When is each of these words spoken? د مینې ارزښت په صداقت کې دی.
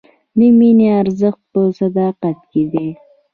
د 0.37 0.39
مینې 0.57 0.87
ارزښت 1.01 1.41
په 1.51 1.61
صداقت 1.79 2.37
کې 2.51 2.63
دی. 2.71 2.87